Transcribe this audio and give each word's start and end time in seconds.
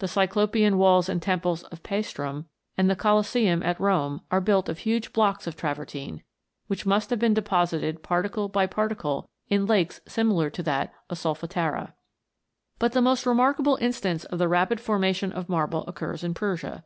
The 0.00 0.08
Cyclopean 0.08 0.76
walls 0.76 1.08
and 1.08 1.22
temples 1.22 1.62
of 1.62 1.82
Paestum, 1.82 2.44
and 2.76 2.90
the 2.90 2.94
Colosseum 2.94 3.62
at 3.62 3.80
Rome, 3.80 4.20
are 4.30 4.42
built 4.42 4.68
of 4.68 4.80
huge 4.80 5.14
blocks 5.14 5.46
of 5.46 5.56
travertine, 5.56 6.22
which 6.66 6.84
must 6.84 7.08
have 7.08 7.18
been 7.18 7.32
deposited 7.32 8.02
particle 8.02 8.50
by 8.50 8.66
particle, 8.66 9.30
in 9.48 9.64
lakes 9.64 10.02
similar 10.06 10.50
to 10.50 10.62
that 10.64 10.92
of 11.08 11.16
the 11.16 11.16
Solfatara. 11.16 11.94
But 12.78 12.92
the 12.92 13.00
most 13.00 13.24
remarkable 13.24 13.78
instance 13.80 14.26
of 14.26 14.38
the 14.38 14.48
rapid 14.48 14.82
formation 14.82 15.32
of 15.32 15.48
marble 15.48 15.84
occurs 15.86 16.22
in 16.22 16.34
Persia. 16.34 16.84